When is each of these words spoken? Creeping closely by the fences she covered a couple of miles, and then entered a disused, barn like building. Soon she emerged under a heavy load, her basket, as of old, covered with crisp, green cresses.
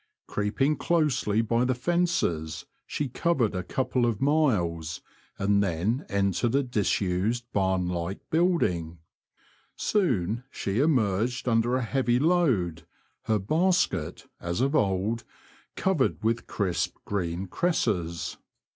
Creeping 0.25 0.77
closely 0.77 1.43
by 1.43 1.63
the 1.63 1.75
fences 1.75 2.65
she 2.87 3.07
covered 3.07 3.53
a 3.53 3.61
couple 3.61 4.03
of 4.07 4.19
miles, 4.19 4.99
and 5.37 5.61
then 5.61 6.07
entered 6.09 6.55
a 6.55 6.63
disused, 6.63 7.45
barn 7.53 7.87
like 7.87 8.17
building. 8.31 8.97
Soon 9.75 10.43
she 10.49 10.79
emerged 10.79 11.47
under 11.47 11.75
a 11.75 11.83
heavy 11.83 12.17
load, 12.17 12.87
her 13.25 13.37
basket, 13.37 14.25
as 14.39 14.59
of 14.59 14.73
old, 14.73 15.23
covered 15.75 16.23
with 16.23 16.47
crisp, 16.47 16.97
green 17.05 17.45
cresses. 17.45 18.37